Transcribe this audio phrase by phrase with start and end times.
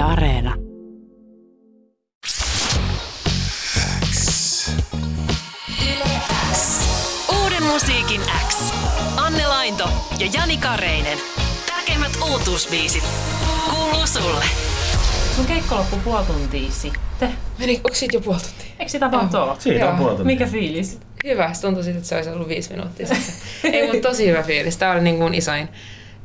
[0.00, 0.54] Yle Areena.
[7.42, 8.72] Uuden musiikin X.
[9.16, 11.18] Anne Lainto ja Jani Kareinen.
[11.66, 13.04] Tärkeimmät uutuusbiisit.
[13.70, 14.44] Kuuluu sulle.
[15.36, 17.32] Sun keikka loppui puoli tuntia sitten.
[17.58, 18.74] Meni, onko siitä jo puoli tuntia?
[18.78, 19.56] Eikö sitä vaan tuo?
[19.58, 20.04] Siitä on Joo.
[20.04, 20.24] puolta.
[20.24, 21.00] Mikä fiilis?
[21.24, 23.34] Hyvä, se tuntui siltä, että se olisi ollut viisi minuuttia sitten.
[23.74, 24.76] Ei, mutta tosi hyvä fiilis.
[24.76, 25.68] Tämä oli niin kuin isoin,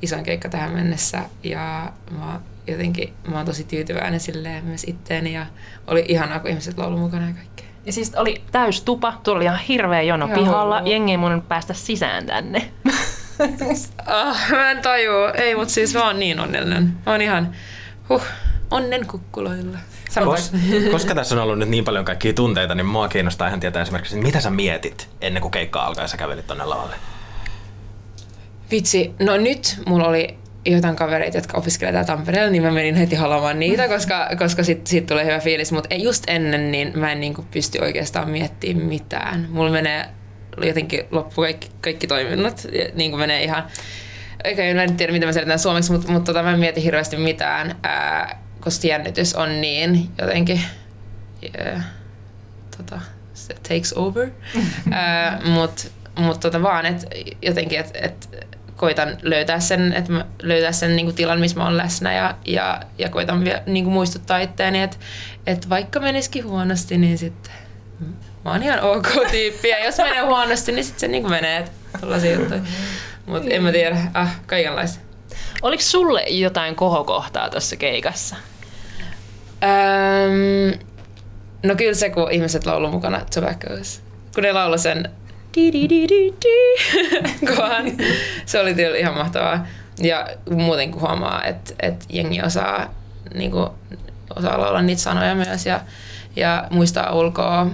[0.01, 5.45] isoin keikka tähän mennessä ja mä jotenkin mä oon tosi tyytyväinen silleen myös itteeni ja
[5.87, 7.65] oli ihanaa, kun ihmiset laulu mukana ja kaikkea.
[7.85, 10.37] Ja siis oli täys tupa, tuolla oli ihan hirveä jono Joo.
[10.37, 10.81] pihalla.
[10.85, 12.71] Jengi ei mun päästä sisään tänne.
[14.05, 15.31] Ah, mä en tajua.
[15.31, 16.97] Ei, mutta siis mä oon niin onnellinen.
[17.05, 17.55] Mä oon ihan
[18.09, 18.23] huh,
[18.71, 19.77] onnen kukkuloilla.
[20.23, 20.51] Kos,
[20.91, 24.21] koska tässä on ollut nyt niin paljon kaikkia tunteita, niin mua kiinnostaa ihan tietää esimerkiksi,
[24.21, 26.95] mitä sä mietit ennen kuin keikka alkaa ja sä kävelit tonne lavalle.
[28.71, 33.15] Vitsi, no nyt mulla oli jotain kavereita, jotka opiskelevat täällä Tampereella, niin mä menin heti
[33.15, 35.71] halamaan niitä, koska, koska sit, sit tulee hyvä fiilis.
[35.71, 39.47] Mutta just ennen, niin mä en niinku pysty oikeastaan miettimään mitään.
[39.49, 40.05] Mulla menee
[40.63, 42.61] jotenkin loppu kaikki, kaikki toiminnot,
[42.93, 43.63] niin kuin menee ihan...
[44.43, 47.17] Eikä mä en tiedä, mitä mä selitän suomeksi, mutta, mutta tota, mä en mieti hirveästi
[47.17, 50.61] mitään, ää, koska jännitys on niin jotenkin...
[51.43, 51.83] Yeah,
[52.77, 53.01] tota,
[53.33, 54.29] se takes over.
[54.91, 57.07] ää, mut, mut tota vaan, että
[57.41, 61.77] jotenkin, että et, koitan löytää sen, että mä löytää sen niinku tilan, missä mä oon
[61.77, 64.97] läsnä ja, ja, ja koitan vielä niinku muistuttaa itseäni, että
[65.47, 67.53] et vaikka menisikin huonosti, niin sitten
[68.45, 72.27] mä oon ihan ok tyyppi ja jos menee huonosti, niin sitten se niinku menee, että
[72.33, 72.61] juttuja.
[73.25, 74.99] Mutta en mä tiedä, ah, kaikenlaista.
[75.61, 78.35] Oliko sulle jotain kohokohtaa tuossa keikassa?
[79.63, 80.79] Öm,
[81.63, 84.01] no kyllä se, kun ihmiset laulu mukana Tobaccos.
[84.35, 85.11] Kun ne laulu sen
[87.55, 87.85] kohan.
[88.45, 89.65] Se oli kyllä ihan mahtavaa.
[90.01, 92.93] Ja muuten kun huomaa, että, että jengi osaa,
[93.33, 93.69] niin kuin,
[94.35, 95.81] osaa laulaa niitä sanoja myös ja,
[96.35, 97.67] ja muistaa ulkoa.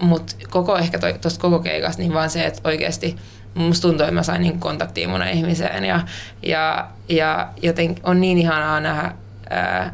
[0.00, 3.16] Mutta koko ehkä tuosta koko keikasta, niin vaan se, että oikeasti
[3.54, 6.00] musta tuntuu, että mä sain niin kontaktia monen ihmiseen ja,
[6.42, 9.14] ja, ja joten on niin ihanaa nähdä,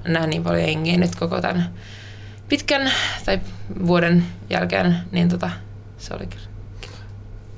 [0.08, 1.68] nähdä niin paljon jengiä nyt koko tämän
[2.48, 2.90] pitkän
[3.24, 3.40] tai
[3.86, 5.50] vuoden jälkeen, niin tota,
[5.98, 6.51] se oli kyllä.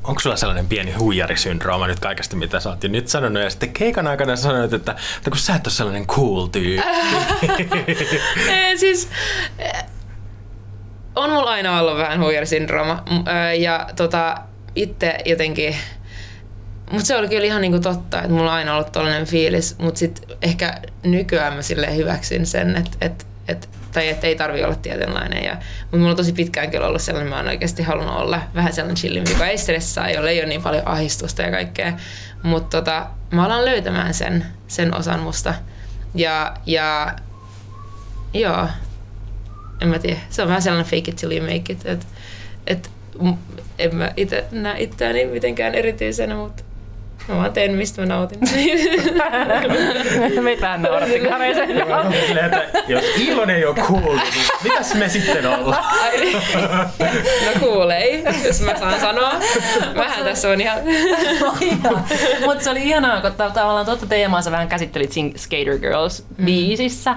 [0.05, 3.73] Onko sulla sellainen pieni huijarisyndrooma nyt kaikesta, mitä sä oot jo nyt sanonut, ja sitten
[3.73, 6.89] keikan aikana sanoit, että, että kun sä et ole sellainen cool tyyppi.
[8.51, 9.09] Ei, siis,
[9.59, 9.85] eh,
[11.17, 13.03] on mulla aina ollut vähän huijarisyndrooma.
[13.11, 14.35] Ö, Ja tota,
[14.75, 15.77] itse jotenkin...
[16.91, 19.99] Mutta se oli kyllä ihan niinku totta, että mulla on aina ollut tollainen fiilis, mutta
[19.99, 24.75] sitten ehkä nykyään mä silleen hyväksyn sen, että et, et, tai että ei tarvi olla
[24.75, 25.45] tietynlainen.
[25.45, 28.73] Ja, mutta mulla on tosi pitkään kyllä ollut sellainen, mä oon oikeasti halunnut olla vähän
[28.73, 31.93] sellainen chillimpi, joka ei stressaa, jolle ei ole niin paljon ahdistusta ja kaikkea.
[32.43, 35.55] Mutta tota, mä alan löytämään sen, sen osan musta.
[36.15, 37.17] Ja, ja
[38.35, 38.69] joo,
[39.81, 40.21] en mä tiedä.
[40.31, 41.87] Se on vähän sellainen fake it till you make it.
[41.87, 42.07] Et,
[42.67, 42.91] et,
[43.79, 46.63] en mä itse näe itseäni mitenkään erityisenä, mutta
[47.29, 48.39] mä vaan teen, mistä mä nautin.
[50.43, 51.69] Meitä vähän nauratti kareisen.
[52.89, 55.85] Jos Ilon ei ole cool, niin mitäs me sitten ollaan?
[57.47, 59.33] No kuulei, jos mä saan sanoa.
[59.95, 60.79] Mähän tässä on ihan...
[62.47, 67.15] Mutta se oli ihanaa, kun tav- tavallaan tuota teemaa sä vähän käsittelit siinä Skater Girls-biisissä.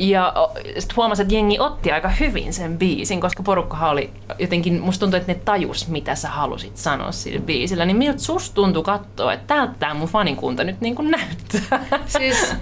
[0.00, 0.34] Ja
[0.78, 5.20] sitten huomasin, että jengi otti aika hyvin sen biisin, koska porukkahan oli jotenkin, musta tuntui,
[5.20, 7.84] että ne tajus, mitä sä halusit sanoa sillä biisillä.
[7.84, 12.00] Niin miltä susta tuntui katsoa, että täältä tää mun fanikunta nyt niin kuin näyttää?
[12.06, 12.54] Siis,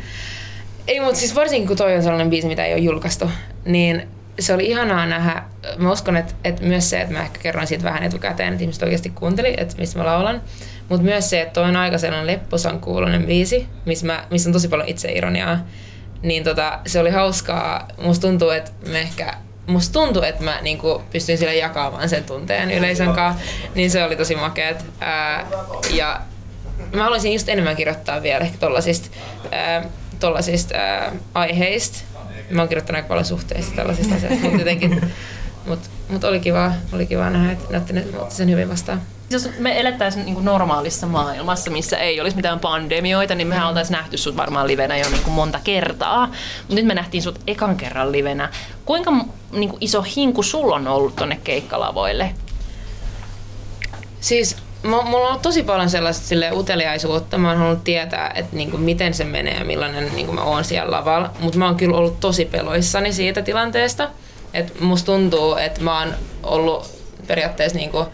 [0.88, 3.30] ei, mutta siis varsinkin kun toi on sellainen biisi, mitä ei ole julkaistu,
[3.64, 5.42] niin se oli ihanaa nähdä.
[5.76, 8.82] Mä uskon, että, että myös se, että mä ehkä kerroin siitä vähän etukäteen, että ihmiset
[8.82, 10.42] oikeasti kuunteli, että mistä mä laulan.
[10.88, 14.52] Mutta myös se, että toi on aika sellainen lepposan kuulonen biisi, missä, mä, missä on
[14.52, 15.58] tosi paljon itseironiaa.
[16.22, 17.88] Niin tota, se oli hauskaa.
[18.02, 19.34] Musta tuntuu, että me ehkä
[19.66, 23.42] musta tuntui, että mä niinku pystyin sille jakamaan sen tunteen yleisön kanssa,
[23.74, 24.84] niin se oli tosi makeet.
[25.00, 25.46] Ää,
[25.90, 26.20] ja
[26.92, 29.08] mä haluaisin just enemmän kirjoittaa vielä ehkä tollasista,
[29.52, 29.84] ää,
[30.20, 31.98] tollasista ää, aiheista.
[32.50, 35.12] Mä oon kirjoittanut aika paljon suhteista tällaisista asioista, mutta jotenkin,
[35.66, 37.94] mut, mut oli kiva, oli kiva nähdä, että otti
[38.28, 39.02] sen hyvin vastaan.
[39.30, 44.16] Jos me elettäisiin niin normaalissa maailmassa, missä ei olisi mitään pandemioita, niin mehän oltaisiin nähty
[44.16, 46.26] sut varmaan livenä jo niin kuin monta kertaa.
[46.68, 48.48] Mut nyt me nähtiin sut ekan kerran livenä.
[48.84, 49.12] Kuinka
[49.52, 52.34] niin kuin iso hinku sulla on ollut tonne keikkalavoille?
[54.20, 57.38] Siis mu- mulla on ollut tosi paljon sellaista silleen uteliaisuutta.
[57.38, 60.90] Mä oon halunnut tietää, että niinku, miten se menee ja millainen niinku, mä oon siellä
[60.90, 61.30] lavalla.
[61.40, 64.08] Mutta mä oon kyllä ollut tosi peloissani siitä tilanteesta.
[64.54, 68.06] Et musta tuntuu, että mä oon ollut periaatteessa niinku,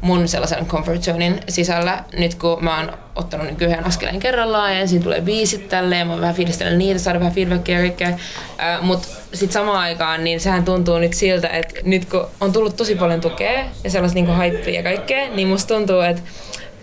[0.00, 2.04] mun sellaisen comfort zonein sisällä.
[2.18, 6.20] Nyt kun mä oon ottanut niin yhden askeleen kerrallaan ja ensin tulee biisit tälleen, mä
[6.20, 8.08] vähän fiilistelen niitä, saada vähän feedbackia ja kaikkea.
[8.08, 12.76] Äh, Mutta sitten samaan aikaan niin sehän tuntuu nyt siltä, että nyt kun on tullut
[12.76, 16.22] tosi paljon tukea ja sellaista niin hypeä ja kaikkea, niin musta tuntuu, että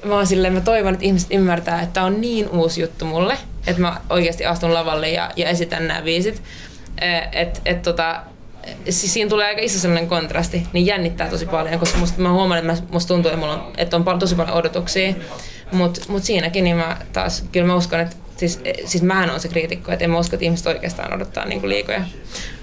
[0.03, 4.01] mä silleen, mä toivon, että ihmiset ymmärtää, että on niin uusi juttu mulle, että mä
[4.09, 6.41] oikeasti astun lavalle ja, ja esitän nämä biisit.
[7.31, 8.21] Että et, tota,
[8.89, 12.69] siis siinä tulee aika iso sellainen kontrasti, niin jännittää tosi paljon, koska musta, mä huomaan,
[12.69, 15.13] että musta tuntuu, että, mulla on, että on tosi paljon odotuksia.
[15.71, 19.47] Mutta mut siinäkin niin mä taas, kyllä mä uskon, että siis, siis mähän on se
[19.47, 22.01] kriitikko, että en mä usko, että ihmiset oikeastaan odottaa niin liikoja.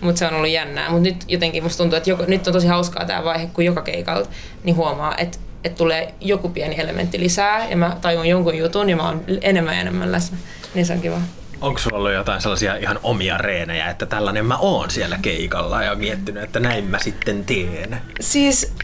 [0.00, 0.90] Mutta se on ollut jännää.
[0.90, 3.82] Mutta nyt jotenkin musta tuntuu, että joko, nyt on tosi hauskaa tämä vaihe, kun joka
[3.82, 4.26] keikalla
[4.64, 8.96] niin huomaa, että että tulee joku pieni elementti lisää ja mä tajun jonkun jutun ja
[8.96, 10.38] mä oon enemmän ja enemmän läsnä.
[10.74, 11.20] Niin se on kiva.
[11.62, 15.94] Onko sulla ollut jotain sellaisia ihan omia reenejä, että tällainen mä oon siellä keikalla ja
[15.94, 18.00] miettinyt, että näin mä sitten teen?
[18.20, 18.74] Siis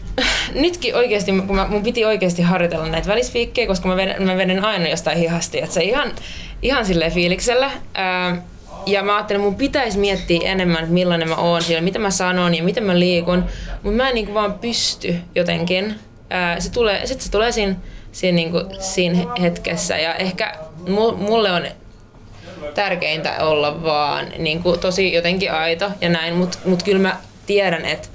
[0.53, 4.65] nytkin oikeasti, kun mä, mun piti oikeasti harjoitella näitä välisviikkejä, koska mä veden, mä veden
[4.65, 6.11] aina jostain hihasti, että se ihan,
[6.61, 7.71] ihan silleen fiiliksellä.
[7.93, 8.41] Ää,
[8.85, 12.11] ja mä ajattelin, että mun pitäisi miettiä enemmän, että millainen mä oon siellä, mitä mä
[12.11, 13.45] sanon ja miten mä liikun.
[13.83, 15.95] Mutta mä en niin vaan pysty jotenkin.
[16.29, 17.75] Ää, se tulee, sit se tulee siinä,
[18.11, 19.97] siinä, niin kuin, siinä hetkessä.
[19.97, 20.55] Ja ehkä
[21.17, 21.65] mulle on
[22.73, 27.85] tärkeintä olla vaan niin kuin, tosi jotenkin aito ja näin, mutta mut kyllä mä tiedän,
[27.85, 28.07] että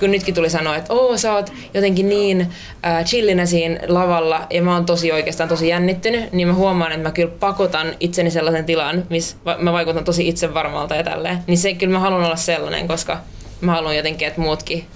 [0.00, 2.52] kun nytkin tuli sanoa, että oo sä oot jotenkin niin
[2.86, 7.08] äh, chillinä siinä lavalla ja mä oon tosi oikeastaan tosi jännittynyt, niin mä huomaan, että
[7.08, 11.38] mä kyllä pakotan itseni sellaisen tilan, missä mä vaikutan tosi itsevarmalta ja tälleen.
[11.46, 13.18] Niin se kyllä mä haluan olla sellainen, koska
[13.60, 14.86] mä haluan jotenkin, että muutkin,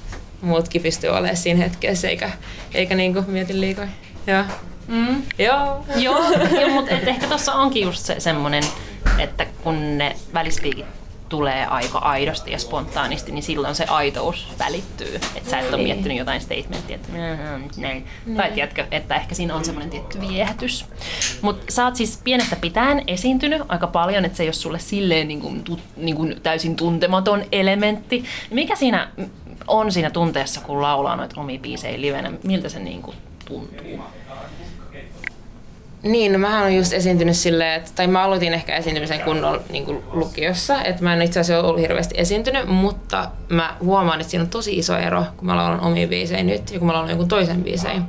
[0.41, 2.31] muutkin pystyy olemaan siinä hetkessä eikä,
[2.75, 3.89] eikä niinku mieti liikoja.
[4.27, 4.45] Joo.
[4.89, 5.23] Mm.
[5.39, 5.85] Joo.
[5.97, 8.63] Joo, jo, mutta ehkä tuossa onkin just se semmoinen,
[9.23, 10.87] että kun ne välispiikit
[11.31, 15.15] tulee aika aidosti ja spontaanisti, niin silloin se aitous välittyy.
[15.15, 15.87] Että sä et ole niin.
[15.87, 18.05] miettinyt jotain statementtia, että näin.
[18.27, 18.37] Niin.
[18.37, 20.87] Tai tiedätkö, että ehkä siinä on semmoinen tietty viehätys.
[21.43, 25.29] Mutta sä oot siis pienestä pitäen esiintynyt aika paljon, että se ei ole sulle silleen
[25.29, 28.25] niin kuin, tu, niin kuin täysin tuntematon elementti.
[28.51, 29.09] Mikä siinä
[29.67, 32.33] on siinä tunteessa, kun laulaa noita omia biisejä livenä?
[32.45, 34.01] Miltä se niin kuin tuntuu?
[36.03, 39.85] Niin, no mähän on just esiintynyt silleen, että, tai mä aloitin ehkä esiintymisen kunnolla niin
[39.85, 44.43] kuin lukiossa, että mä en itse asiassa ollut hirveästi esiintynyt, mutta mä huomaan, että siinä
[44.43, 47.29] on tosi iso ero, kun mä laulan omia biisejä nyt ja kun mä laulan jonkun
[47.29, 48.03] toisen biisejä.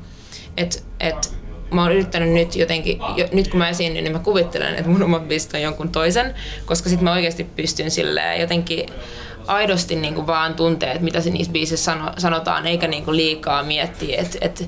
[0.57, 1.33] Että et,
[1.71, 5.03] mä oon yrittänyt nyt jotenkin, jo, nyt kun mä esiinnyn, niin mä kuvittelen, että mun
[5.03, 6.35] omat biisit on jonkun toisen,
[6.65, 8.85] koska sitten mä oikeasti pystyn silleen jotenkin
[9.47, 13.17] aidosti niin kuin vaan tuntee, että mitä se niissä biisissä sano, sanotaan, eikä niin kuin
[13.17, 14.63] liikaa miettiä, että, että,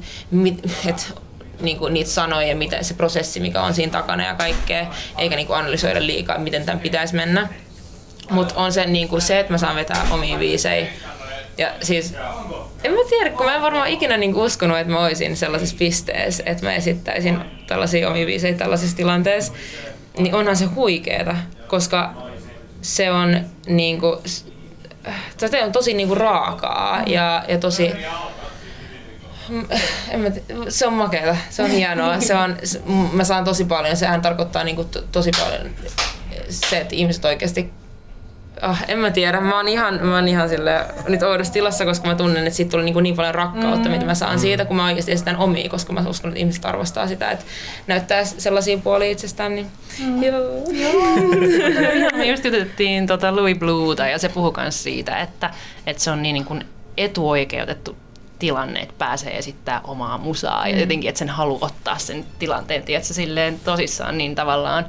[0.85, 1.03] että
[1.63, 4.85] niin kuin niitä sanoja ja mitä se prosessi, mikä on siinä takana ja kaikkea,
[5.17, 7.49] eikä niin kuin analysoida liikaa, miten tämän pitäisi mennä.
[8.29, 10.87] Mutta on se, niin kuin se, että mä saan vetää omiin biisejä.
[11.57, 12.13] Ja siis,
[12.83, 16.43] en mä tiedä, kun mä en varmaan ikinä niin uskonut, että mä olisin sellaisessa pisteessä,
[16.45, 19.53] että mä esittäisin tällaisia omia biisejä tällaisessa tilanteessa.
[20.17, 21.35] Niin onhan se huikeeta,
[21.67, 22.13] koska
[22.81, 24.19] se on niin kuin,
[25.37, 27.91] se on tosi niin kuin raakaa ja, ja tosi
[30.09, 30.29] en mä
[30.69, 32.19] se on makeata, se on hienoa.
[32.19, 32.57] Se on,
[33.13, 35.69] mä saan tosi paljon, sehän tarkoittaa niin kuin to, tosi paljon
[36.49, 37.73] se, että ihmiset oikeasti
[38.69, 42.07] Oh, en mä tiedä, mä oon ihan, mä oon ihan sille, nyt oudossa tilassa, koska
[42.07, 43.91] mä tunnen, että siitä tulee niin, niin paljon rakkautta, mm.
[43.91, 47.07] mitä mä saan siitä, kun mä oikeasti esitän omia, koska mä uskon, että ihmiset arvostaa
[47.07, 47.45] sitä, että
[47.87, 49.55] näyttää sellaisia puolia itsestään.
[49.55, 49.67] Niin...
[49.99, 50.23] Mm.
[50.23, 50.41] Joo.
[50.71, 51.03] Joo.
[52.17, 55.49] me just jutettiin tota Louis Blueta ja se puhui myös siitä, että,
[55.87, 56.65] että se on niin, niin kuin
[56.97, 57.97] etuoikeutettu
[58.43, 60.71] tilanne, että pääsee esittää omaa musaa mm.
[60.71, 64.85] ja jotenkin, että sen halu ottaa sen tilanteen, tiedätkö, silleen tosissaan niin tavallaan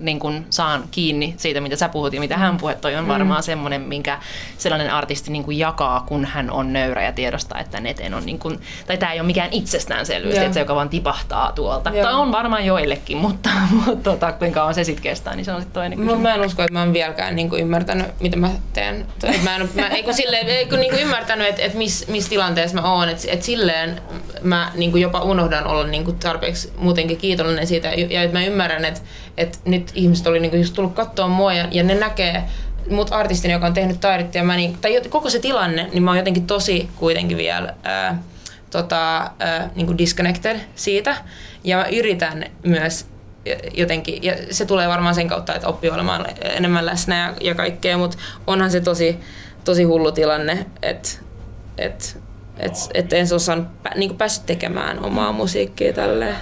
[0.00, 3.08] niin kun saan kiinni siitä, mitä sä puhut ja mitä hän puhut, toi on mm.
[3.08, 4.18] varmaan semmoinen, minkä
[4.58, 8.38] sellainen artisti niin kuin jakaa, kun hän on nöyrä ja tiedostaa, että eteen on, niin
[8.38, 11.90] kuin, tai tämä ei ole mikään itsestäänselvyys, että se, joka vaan tipahtaa tuolta.
[12.02, 13.50] Tai on varmaan joillekin, mutta,
[13.86, 16.22] mutta tota, kuinka on se sitten kestää, niin se on sitten toinen kysymys.
[16.22, 19.06] Mä en usko, että mä oon vieläkään niin kuin ymmärtänyt, mitä mä teen.
[19.42, 22.28] Mä en, mä, ei kun silleen, ei kun niin kuin ymmärtänyt, että, että missä mis
[22.28, 24.00] tilanteessa mä oon, että, että silleen
[24.42, 28.44] mä niin kuin jopa unohdan olla niin kuin tarpeeksi muutenkin kiitollinen siitä, ja että mä
[28.44, 29.00] ymmärrän, että,
[29.36, 32.44] että nyt ihmiset oli niinku just tullut katsoa mua ja, ja ne näkee
[32.90, 36.10] mut artistina, joka on tehnyt taidetta ja mä niin, tai koko se tilanne, niin mä
[36.10, 38.22] oon jotenkin tosi kuitenkin vielä ää,
[38.70, 41.16] tota, ää, niin disconnected siitä.
[41.64, 43.06] Ja mä yritän myös
[43.74, 47.98] jotenkin, ja se tulee varmaan sen kautta, että oppii olemaan enemmän läsnä ja, ja kaikkea,
[47.98, 49.18] mutta onhan se tosi,
[49.64, 51.08] tosi hullu tilanne, että
[51.78, 52.20] et,
[52.58, 56.36] et, et en osaan niin päässyt tekemään omaa musiikkia tälleen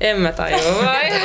[0.00, 1.10] En mä tajua vai?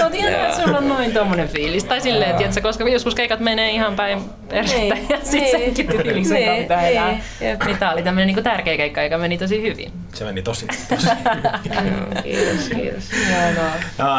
[0.00, 1.84] No tiedän, että sulla on noin tommonen fiilis.
[1.84, 5.50] Tai silleen, että tiedätkö, koska joskus keikat menee ihan päin persettä Niin, ja sit niin,
[5.58, 7.08] senkin fiiliksen niin, kautta elää.
[7.08, 7.64] niin, jep.
[7.64, 9.92] Niin tää oli tämmönen niinku tärkeä keikka, joka meni tosi hyvin.
[10.14, 13.04] Se meni tosi, tosi Joo, kiitos, kiitos.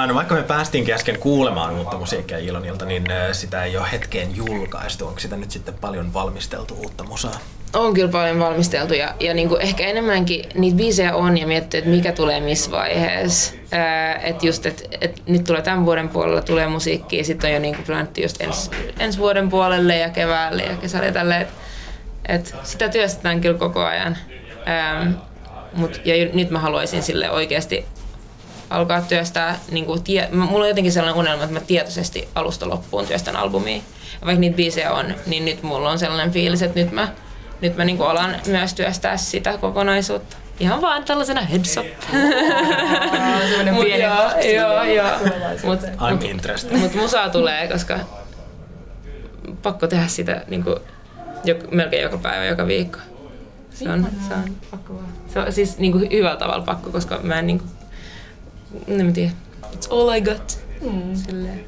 [0.08, 4.36] No vaikka me päästiinkin äsken kuulemaan uutta musiikkia Ilonilta, niin äh, sitä ei ole hetkeen
[4.36, 5.08] julkaistu.
[5.08, 7.40] Onko sitä nyt sitten paljon valmisteltu uutta musaa?
[7.74, 11.90] On kyllä paljon valmisteltu ja, ja niinku ehkä enemmänkin niitä biisejä on ja miettii, että
[11.90, 13.54] mikä tulee missä vaiheessa.
[14.24, 17.84] Että just, että et nyt tulee tämän vuoden puolella tulee musiikkia, sitten on jo niinku
[17.86, 21.42] planattu just ens, ensi vuoden puolelle ja keväälle ja kesälle ja.
[21.42, 21.48] Et,
[22.28, 24.18] et sitä työstetään kyllä koko ajan.
[24.68, 25.12] Ähm,
[25.74, 27.86] mut, ja nyt mä haluaisin sille oikeasti
[28.70, 33.08] alkaa työstää, niin kuin tie, mulla on jotenkin sellainen unelma, että mä tietoisesti alusta loppuun
[33.08, 33.82] työstän albumia.
[34.26, 37.08] Vaikka niitä biisejä on, niin nyt mulla on sellainen fiilis, että nyt mä,
[37.62, 40.38] nyt mä niin alan myös työstää sitä kokonaisuutta.
[40.60, 41.86] Ihan vaan tällaisena heads up.
[43.72, 45.18] Mut joo, joo, joo.
[45.64, 46.78] Mut, I'm interested.
[46.78, 48.00] mut musaa tulee, koska
[49.64, 50.76] pakko tehdä sitä niin kuin,
[51.44, 53.00] jok, melkein joka päivä, joka viikko.
[53.74, 55.08] Se on, se on pakko vaan.
[55.34, 57.70] Se on siis niin kuin hyvällä tavalla pakko, koska mä en niin kuin,
[58.88, 59.32] en mä tiedä.
[59.64, 60.60] It's all I got.
[60.82, 61.16] Mm.
[61.16, 61.66] Silleen.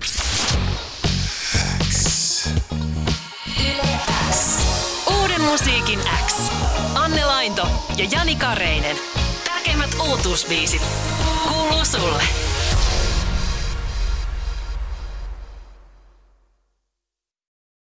[3.59, 4.58] Uuden
[5.51, 6.51] musiikin X.
[6.95, 8.97] Anne Lainto ja Jani Kareinen.
[9.45, 10.81] Tärkeimmät uutuusbiisit
[11.47, 12.23] kuuluu sulle.